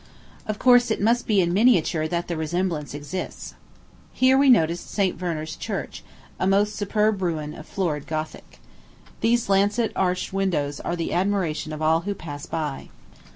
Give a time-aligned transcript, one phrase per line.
[0.47, 3.53] Of course, it must be in miniature that the resemblance exists.
[4.11, 5.21] Here we noticed St.
[5.21, 6.03] Werner's Church,
[6.39, 8.57] a most superb ruin of the florid Gothic.
[9.21, 12.89] Those lancet arched windows are the admiration of all who pass by.